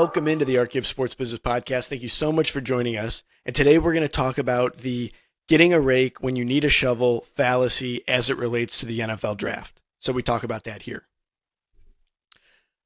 [0.00, 1.90] welcome into the Archetype Sports Business Podcast.
[1.90, 3.22] Thank you so much for joining us.
[3.44, 5.12] And today we're going to talk about the
[5.46, 9.36] getting a rake when you need a shovel fallacy as it relates to the NFL
[9.36, 9.82] draft.
[9.98, 11.06] So we talk about that here.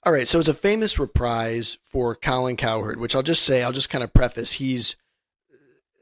[0.02, 3.70] All right, so it's a famous reprise for Colin Cowherd, which I'll just say, I'll
[3.70, 4.96] just kind of preface, he's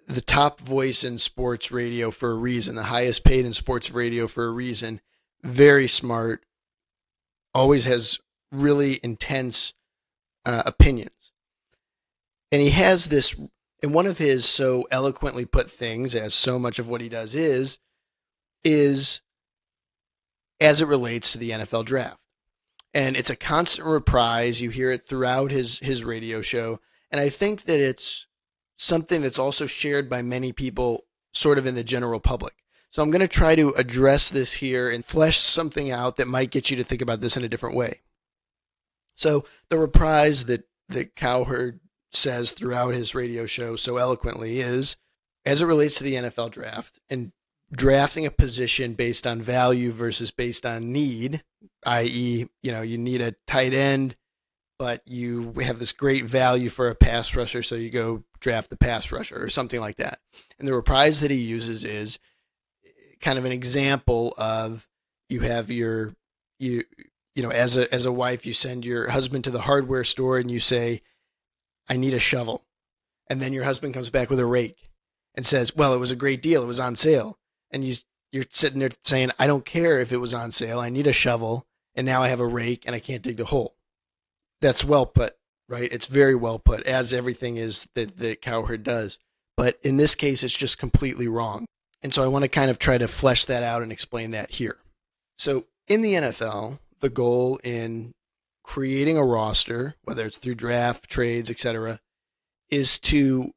[0.09, 4.27] the top voice in sports radio for a reason, the highest paid in sports radio
[4.27, 5.03] for a reason.
[5.43, 6.47] Very smart,
[7.53, 8.19] always has
[8.51, 9.75] really intense
[10.45, 11.33] uh, opinions.
[12.51, 13.35] And he has this,
[13.83, 17.35] and one of his so eloquently put things, as so much of what he does
[17.35, 17.79] is,
[18.65, 19.23] is
[20.61, 22.21] as it relates to the NFL draft.
[22.95, 24.61] And it's a constant reprise.
[24.61, 26.79] You hear it throughout his his radio show.
[27.11, 28.27] And I think that it's
[28.77, 32.55] something that's also shared by many people sort of in the general public.
[32.91, 36.51] So I'm going to try to address this here and flesh something out that might
[36.51, 38.03] get you to think about this in a different way.
[39.15, 44.97] So the reprise that that Cowherd says throughout his radio show so eloquently is
[45.45, 47.33] as it relates to the NFL draft and
[47.73, 51.43] drafting a position based on value versus based on need,
[51.87, 54.15] i.e., you know, you need a tight end,
[54.79, 58.77] but you have this great value for a pass rusher, so you go draft the
[58.77, 60.19] pass rusher or something like that.
[60.59, 62.19] And the reprise that he uses is
[63.21, 64.87] kind of an example of
[65.29, 66.15] you have your
[66.59, 66.83] you
[67.35, 70.39] you know, as a as a wife, you send your husband to the hardware store
[70.39, 71.01] and you say,
[71.89, 72.65] "I need a shovel,"
[73.29, 74.91] and then your husband comes back with a rake
[75.35, 76.63] and says, "Well, it was a great deal.
[76.63, 77.39] It was on sale,"
[77.71, 77.95] and you
[78.31, 80.79] you're sitting there saying, "I don't care if it was on sale.
[80.79, 83.47] I need a shovel, and now I have a rake and I can't dig the
[83.47, 83.77] hole."
[84.61, 85.37] That's well put,
[85.69, 85.93] right?
[85.93, 89.19] It's very well put, as everything is that that Cowherd does.
[89.57, 91.67] But in this case, it's just completely wrong.
[92.03, 94.53] And so I want to kind of try to flesh that out and explain that
[94.53, 94.79] here.
[95.39, 98.15] So in the NFL, the goal in
[98.65, 101.99] creating a roster, whether it's through draft, trades, etc.,
[102.71, 103.53] is to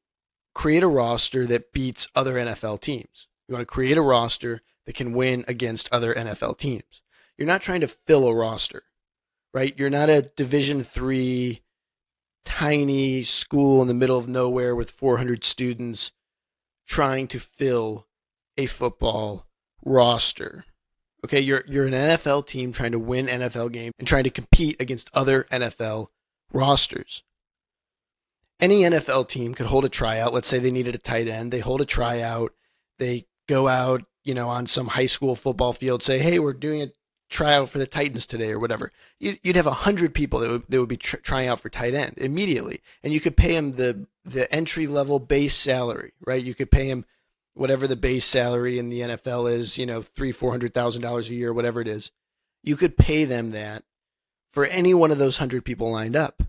[0.54, 3.28] create a roster that beats other NFL teams.
[3.48, 7.02] You want to create a roster that can win against other NFL teams.
[7.38, 8.84] You're not trying to fill a roster,
[9.54, 9.74] right?
[9.78, 11.62] You're not a Division 3
[12.46, 16.12] tiny school in the middle of nowhere with 400 students
[16.88, 18.08] trying to fill
[18.58, 19.48] a football
[19.84, 20.66] roster.
[21.26, 24.80] Okay, you're you're an NFL team trying to win NFL game and trying to compete
[24.80, 26.10] against other NFL
[26.54, 27.24] rosters.
[28.60, 30.36] Any NFL team could hold a tryout.
[30.36, 31.52] Let's say they needed a tight end.
[31.52, 32.54] They hold a tryout.
[33.00, 36.84] They go out, you know, on some high school football field, say, "Hey, we're doing
[36.84, 36.92] a
[37.28, 38.92] tryout for the Titans today," or whatever.
[39.20, 41.96] You'd have a hundred people that would, that would be tr- trying out for tight
[41.96, 46.44] end immediately, and you could pay them the the entry level base salary, right?
[46.44, 47.04] You could pay them
[47.56, 51.30] whatever the base salary in the NFL is, you know, three, four hundred thousand dollars
[51.30, 52.12] a year, whatever it is,
[52.64, 53.84] you could pay them that
[54.52, 56.44] for any one of those hundred people lined up.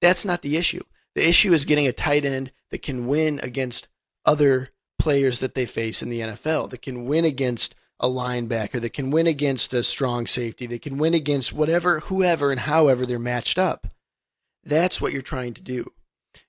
[0.00, 0.82] That's not the issue.
[1.14, 3.88] The issue is getting a tight end that can win against
[4.24, 8.92] other players that they face in the NFL, that can win against a linebacker, that
[8.92, 13.18] can win against a strong safety, that can win against whatever, whoever, and however they're
[13.18, 13.86] matched up.
[14.64, 15.92] That's what you're trying to do.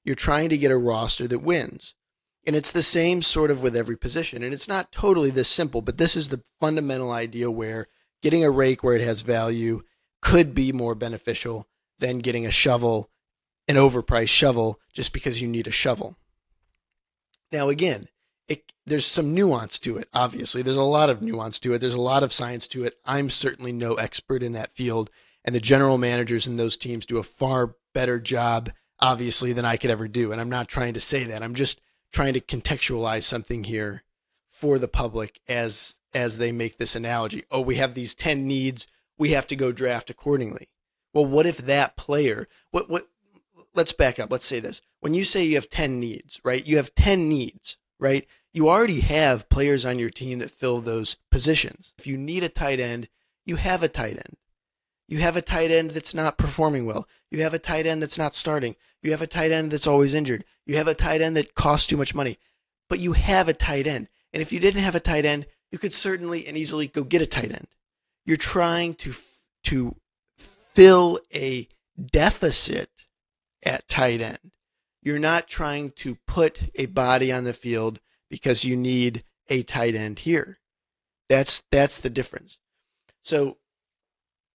[0.03, 1.93] You're trying to get a roster that wins.
[2.47, 4.41] And it's the same sort of with every position.
[4.41, 7.87] And it's not totally this simple, but this is the fundamental idea where
[8.23, 9.81] getting a rake where it has value
[10.21, 11.67] could be more beneficial
[11.99, 13.09] than getting a shovel,
[13.67, 16.17] an overpriced shovel, just because you need a shovel.
[17.51, 18.07] Now, again,
[18.47, 20.61] it, there's some nuance to it, obviously.
[20.61, 21.79] There's a lot of nuance to it.
[21.79, 22.97] There's a lot of science to it.
[23.03, 25.09] I'm certainly no expert in that field.
[25.43, 28.71] And the general managers in those teams do a far better job,
[29.01, 30.31] obviously, than I could ever do.
[30.31, 31.43] And I'm not trying to say that.
[31.43, 31.81] I'm just
[32.11, 34.03] trying to contextualize something here
[34.47, 37.43] for the public as as they make this analogy.
[37.51, 38.87] Oh, we have these 10 needs,
[39.17, 40.69] we have to go draft accordingly.
[41.13, 43.03] Well, what if that player what what
[43.77, 44.31] let's back up.
[44.31, 44.81] Let's say this.
[44.99, 46.65] When you say you have 10 needs, right?
[46.65, 48.25] You have 10 needs, right?
[48.51, 51.93] You already have players on your team that fill those positions.
[51.97, 53.07] If you need a tight end,
[53.45, 54.37] you have a tight end.
[55.07, 57.07] You have a tight end that's not performing well.
[57.31, 58.75] You have a tight end that's not starting.
[59.01, 60.43] You have a tight end that's always injured.
[60.65, 62.37] You have a tight end that costs too much money.
[62.89, 64.09] But you have a tight end.
[64.33, 67.21] And if you didn't have a tight end, you could certainly and easily go get
[67.21, 67.67] a tight end.
[68.25, 69.13] You're trying to
[69.65, 69.95] to
[70.37, 71.67] fill a
[71.99, 72.89] deficit
[73.63, 74.51] at tight end.
[75.01, 77.99] You're not trying to put a body on the field
[78.29, 80.59] because you need a tight end here.
[81.29, 82.57] That's that's the difference.
[83.23, 83.57] So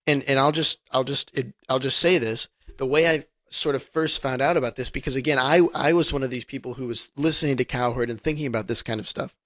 [0.06, 3.74] and and I'll just I'll just it, I'll just say this: the way I sort
[3.74, 6.74] of first found out about this, because again, I I was one of these people
[6.74, 9.36] who was listening to Cowherd and thinking about this kind of stuff,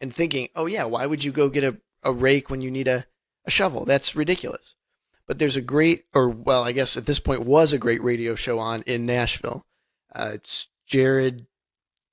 [0.00, 2.88] and thinking, oh yeah, why would you go get a, a rake when you need
[2.88, 3.06] a,
[3.44, 3.84] a shovel?
[3.84, 4.74] That's ridiculous.
[5.26, 8.34] but there's a great, or well, I guess at this point was a great radio
[8.34, 9.64] show on in Nashville.
[10.14, 11.46] Uh, it's Jared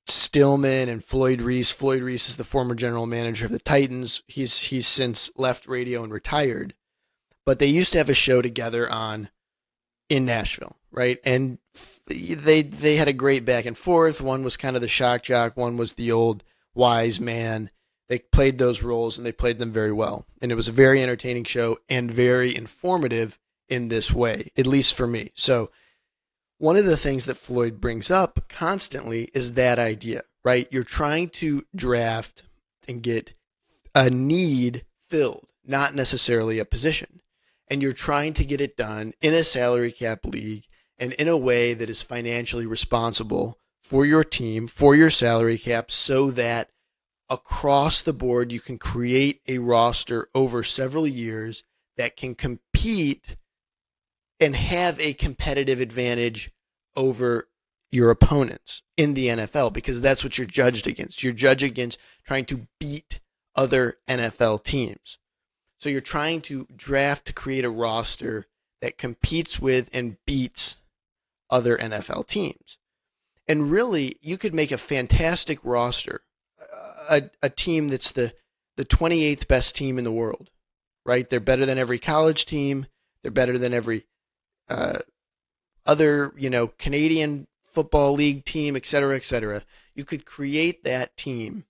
[0.07, 1.71] Stillman and Floyd Reese.
[1.71, 4.23] Floyd Reese is the former general manager of the Titans.
[4.27, 6.75] He's he's since left radio and retired.
[7.45, 9.29] But they used to have a show together on
[10.09, 11.19] in Nashville, right?
[11.23, 11.59] And
[12.07, 14.21] they they had a great back and forth.
[14.21, 16.43] One was kind of the shock jock, one was the old
[16.73, 17.69] wise man.
[18.07, 20.25] They played those roles and they played them very well.
[20.41, 23.37] And it was a very entertaining show and very informative
[23.67, 25.29] in this way, at least for me.
[25.35, 25.69] So
[26.57, 30.67] one of the things that Floyd brings up constantly is that idea, right?
[30.71, 32.43] You're trying to draft
[32.87, 33.33] and get
[33.93, 37.21] a need filled, not necessarily a position.
[37.69, 40.65] And you're trying to get it done in a salary cap league
[40.97, 45.91] and in a way that is financially responsible for your team, for your salary cap,
[45.91, 46.69] so that
[47.29, 51.63] across the board you can create a roster over several years
[51.95, 53.37] that can compete
[54.39, 56.51] and have a competitive advantage
[56.95, 57.47] over
[57.91, 61.23] your opponents in the NFL because that's what you're judged against.
[61.23, 63.19] You're judged against trying to beat
[63.55, 65.17] other NFL teams.
[65.79, 68.47] So you're trying to draft to create a roster
[68.81, 70.77] that competes with and beats
[71.49, 72.77] other NFL teams.
[73.47, 76.21] And really, you could make a fantastic roster,
[77.09, 78.33] a, a team that's the,
[78.75, 80.51] the 28th best team in the world,
[81.05, 81.29] right?
[81.29, 82.85] They're better than every college team.
[83.23, 84.03] They're better than every
[84.69, 84.99] uh,
[85.85, 89.63] other, you know, Canadian football league team, et cetera, et cetera.
[89.95, 91.65] You could create that team.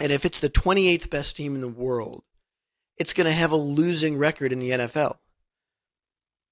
[0.00, 2.24] And if it's the 28th best team in the world,
[3.00, 5.16] it's going to have a losing record in the NFL.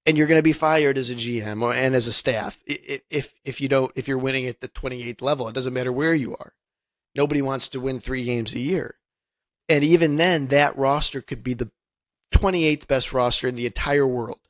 [0.04, 3.34] And you're going to be fired as a GM or, and as a staff if,
[3.44, 5.46] if you don't, if you're winning at the 28th level.
[5.46, 6.54] It doesn't matter where you are.
[7.14, 8.96] Nobody wants to win three games a year.
[9.68, 11.70] And even then, that roster could be the
[12.32, 14.40] 28th best roster in the entire world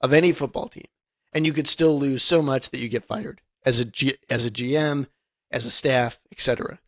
[0.00, 0.86] of any football team
[1.34, 4.46] and you could still lose so much that you get fired as a G, as
[4.46, 5.08] a GM,
[5.50, 6.78] as a staff, etc.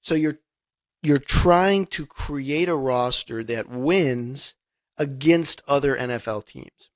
[0.00, 0.38] So you're
[1.02, 4.54] you're trying to create a roster that wins
[4.96, 6.90] against other NFL teams.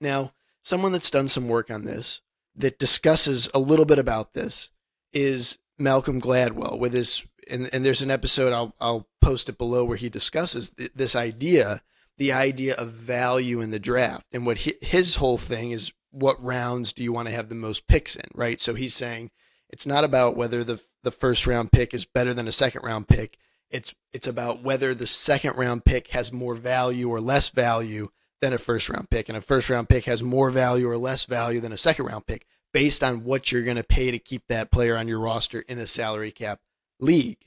[0.00, 0.32] Now,
[0.62, 2.20] someone that's done some work on this
[2.56, 4.70] that discusses a little bit about this
[5.12, 9.84] is Malcolm Gladwell with his and, and there's an episode I'll I'll post it below
[9.84, 11.82] where he discusses th- this idea
[12.18, 14.26] the idea of value in the draft.
[14.32, 17.54] And what he, his whole thing is what rounds do you want to have the
[17.54, 18.60] most picks in, right?
[18.60, 19.30] So he's saying
[19.72, 23.08] it's not about whether the the first round pick is better than a second round
[23.08, 23.38] pick.
[23.70, 28.10] It's it's about whether the second round pick has more value or less value
[28.40, 31.24] than a first round pick, and a first round pick has more value or less
[31.24, 34.46] value than a second round pick based on what you're going to pay to keep
[34.48, 36.60] that player on your roster in a salary cap
[37.00, 37.38] league.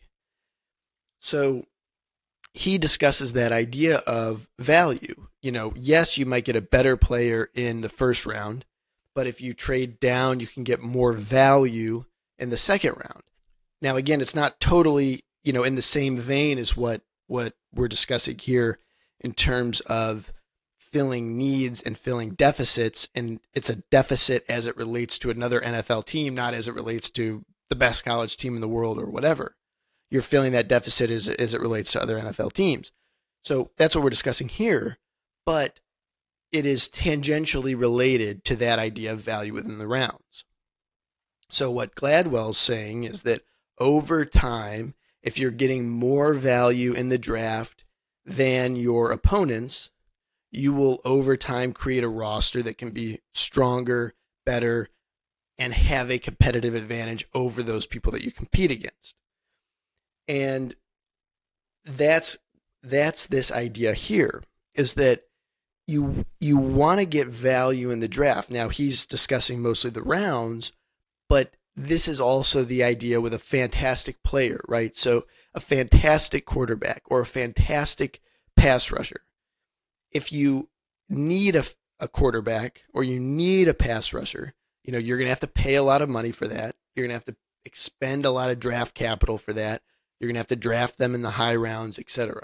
[1.19, 1.65] So
[2.53, 5.27] he discusses that idea of value.
[5.41, 8.65] You know, yes, you might get a better player in the first round,
[9.13, 12.05] but if you trade down, you can get more value
[12.37, 13.23] in the second round.
[13.81, 17.87] Now, again, it's not totally, you know, in the same vein as what what we're
[17.87, 18.79] discussing here
[19.19, 20.31] in terms of
[20.77, 26.05] filling needs and filling deficits and it's a deficit as it relates to another NFL
[26.05, 29.55] team, not as it relates to the best college team in the world or whatever
[30.09, 32.91] you're filling that deficit as, as it relates to other NFL teams.
[33.43, 34.97] So that's what we're discussing here,
[35.45, 35.79] but
[36.51, 40.45] it is tangentially related to that idea of value within the rounds.
[41.55, 43.41] So what Gladwell's saying is that
[43.79, 44.93] over time,
[45.23, 47.83] if you're getting more value in the draft
[48.25, 49.89] than your opponents,
[50.51, 54.13] you will over time create a roster that can be stronger,
[54.45, 54.89] better,
[55.57, 59.15] and have a competitive advantage over those people that you compete against
[60.27, 60.75] and
[61.83, 62.37] that's
[62.83, 64.43] that's this idea here
[64.73, 65.23] is that
[65.87, 68.49] you you want to get value in the draft.
[68.49, 70.71] Now he's discussing mostly the rounds,
[71.29, 74.97] but this is also the idea with a fantastic player, right?
[74.97, 78.21] So a fantastic quarterback or a fantastic
[78.55, 79.21] pass rusher.
[80.11, 80.69] If you
[81.09, 81.63] need a,
[81.99, 84.53] a quarterback or you need a pass rusher,
[84.83, 86.75] you know, you're going to have to pay a lot of money for that.
[86.95, 89.81] You're going to have to expend a lot of draft capital for that.
[90.19, 92.43] You're going to have to draft them in the high rounds, etc.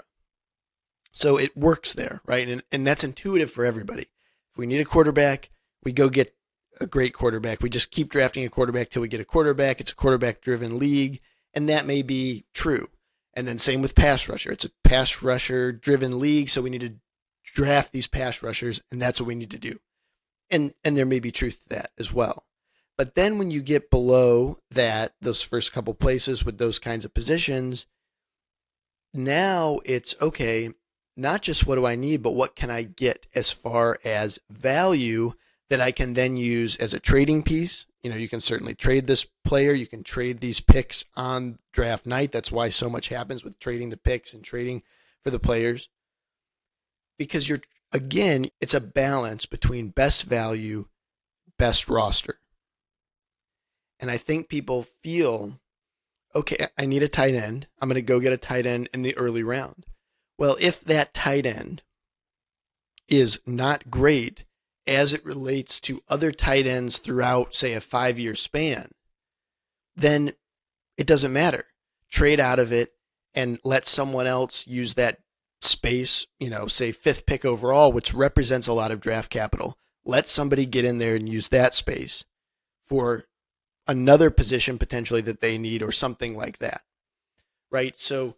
[1.12, 2.48] So it works there, right?
[2.48, 4.08] And, and that's intuitive for everybody.
[4.50, 5.50] If we need a quarterback,
[5.84, 6.34] we go get
[6.80, 7.62] a great quarterback.
[7.62, 9.80] We just keep drafting a quarterback till we get a quarterback.
[9.80, 11.20] It's a quarterback driven league.
[11.54, 12.88] And that may be true.
[13.34, 14.52] And then same with pass rusher.
[14.52, 16.48] It's a pass rusher driven league.
[16.50, 16.94] So we need to
[17.44, 18.82] draft these pass rushers.
[18.90, 19.78] And that's what we need to do.
[20.50, 22.44] And, and there may be truth to that as well.
[22.98, 27.14] But then when you get below that, those first couple places with those kinds of
[27.14, 27.86] positions,
[29.14, 30.72] now it's okay.
[31.16, 35.32] not just what do I need, but what can I get as far as value
[35.72, 37.86] that I can then use as a trading piece.
[38.02, 42.04] You know, you can certainly trade this player, you can trade these picks on draft
[42.04, 42.30] night.
[42.30, 44.82] That's why so much happens with trading the picks and trading
[45.24, 45.88] for the players.
[47.18, 50.88] Because you're again, it's a balance between best value,
[51.58, 52.38] best roster.
[53.98, 55.58] And I think people feel,
[56.34, 57.66] okay, I need a tight end.
[57.80, 59.86] I'm going to go get a tight end in the early round.
[60.36, 61.80] Well, if that tight end
[63.08, 64.44] is not great
[64.86, 68.90] as it relates to other tight ends throughout, say, a five year span,
[69.94, 70.32] then
[70.96, 71.66] it doesn't matter.
[72.10, 72.92] Trade out of it
[73.34, 75.18] and let someone else use that
[75.60, 79.78] space, you know, say fifth pick overall, which represents a lot of draft capital.
[80.04, 82.24] Let somebody get in there and use that space
[82.84, 83.26] for
[83.86, 86.82] another position potentially that they need or something like that.
[87.70, 87.98] Right?
[87.98, 88.36] So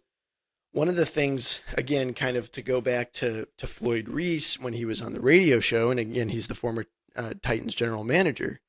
[0.75, 4.73] one of the things again kind of to go back to to Floyd Reese when
[4.73, 8.59] he was on the radio show and again he's the former uh, Titans general manager,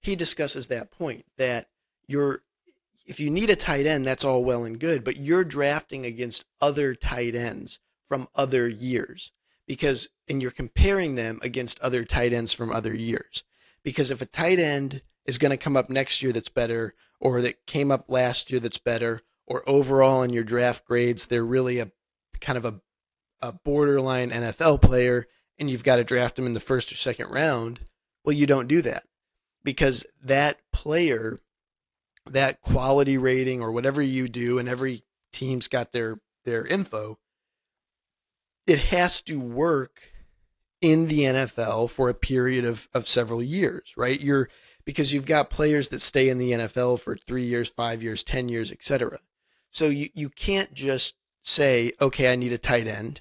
[0.00, 1.68] he discusses that point that
[2.06, 2.42] you're
[3.04, 6.44] if you need a tight end that's all well and good, but you're drafting against
[6.60, 9.32] other tight ends from other years
[9.66, 13.42] because and you're comparing them against other tight ends from other years.
[13.82, 17.40] Because if a tight end is going to come up next year that's better, or
[17.40, 21.78] that came up last year that's better, or overall in your draft grades, they're really
[21.78, 21.90] a
[22.40, 22.80] kind of a,
[23.40, 25.26] a borderline NFL player
[25.58, 27.80] and you've got to draft them in the first or second round.
[28.24, 29.04] Well, you don't do that
[29.64, 31.40] because that player,
[32.28, 37.18] that quality rating or whatever you do, and every team's got their, their info,
[38.66, 40.10] it has to work
[40.80, 44.20] in the NFL for a period of, of several years, right?
[44.20, 44.48] You're
[44.84, 48.48] because you've got players that stay in the NFL for three years, five years, 10
[48.48, 49.18] years, etc.
[49.76, 53.20] So you, you can't just say, okay, I need a tight end.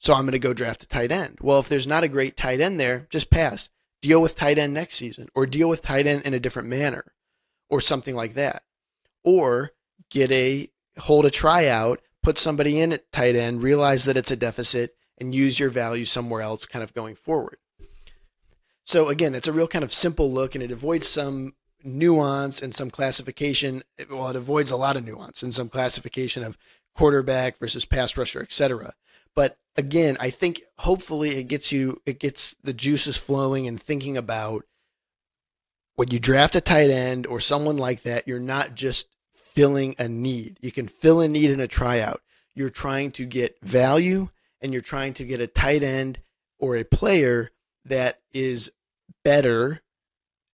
[0.00, 1.38] So I'm going to go draft a tight end.
[1.40, 3.68] Well, if there's not a great tight end there, just pass.
[4.02, 7.12] Deal with tight end next season or deal with tight end in a different manner
[7.68, 8.64] or something like that.
[9.22, 9.70] Or
[10.10, 14.36] get a hold a tryout, put somebody in at tight end, realize that it's a
[14.36, 17.58] deficit and use your value somewhere else kind of going forward.
[18.82, 22.74] So again, it's a real kind of simple look and it avoids some nuance and
[22.74, 23.82] some classification.
[24.10, 26.58] Well, it avoids a lot of nuance and some classification of
[26.94, 28.94] quarterback versus pass rusher, etc.
[29.34, 34.16] But again, I think hopefully it gets you, it gets the juices flowing and thinking
[34.16, 34.64] about
[35.96, 40.08] when you draft a tight end or someone like that, you're not just filling a
[40.08, 40.56] need.
[40.60, 42.22] You can fill a need in a tryout.
[42.54, 46.20] You're trying to get value and you're trying to get a tight end
[46.58, 47.50] or a player
[47.84, 48.72] that is
[49.24, 49.82] better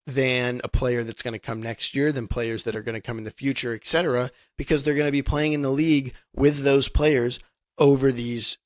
[0.07, 3.05] than a player that's going to come next year, than players that are going to
[3.05, 6.63] come in the future, etc., because they're going to be playing in the league with
[6.63, 7.39] those players
[7.77, 8.57] over these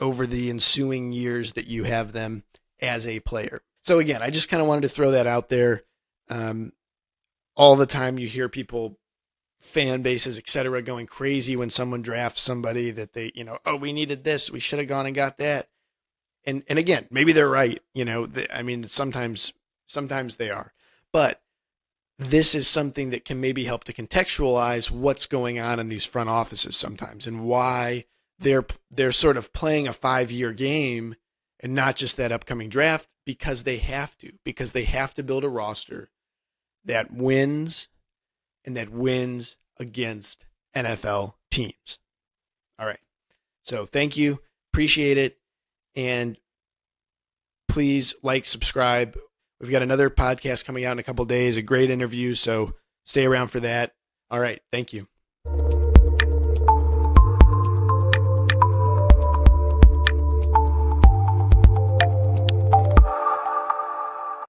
[0.00, 2.44] over the ensuing years that you have them
[2.80, 3.60] as a player.
[3.82, 5.84] So again, I just kind of wanted to throw that out there.
[6.30, 6.72] Um,
[7.56, 8.98] all the time you hear people
[9.60, 13.92] fan bases etc going crazy when someone drafts somebody that they you know oh we
[13.92, 15.66] needed this we should have gone and got that
[16.48, 17.78] and and again, maybe they're right.
[17.94, 19.52] You know, the, I mean, sometimes
[19.86, 20.72] sometimes they are,
[21.18, 21.40] but
[22.16, 26.30] this is something that can maybe help to contextualize what's going on in these front
[26.30, 28.04] offices sometimes and why
[28.38, 31.16] they're they're sort of playing a five year game
[31.58, 35.42] and not just that upcoming draft because they have to because they have to build
[35.42, 36.08] a roster
[36.84, 37.88] that wins
[38.64, 41.98] and that wins against NFL teams.
[42.78, 43.00] All right.
[43.64, 44.38] So thank you.
[44.72, 45.36] Appreciate it.
[45.96, 46.38] And
[47.68, 49.18] please like, subscribe.
[49.60, 52.34] We've got another podcast coming out in a couple days, a great interview.
[52.34, 52.74] So
[53.04, 53.92] stay around for that.
[54.30, 54.60] All right.
[54.70, 55.08] Thank you.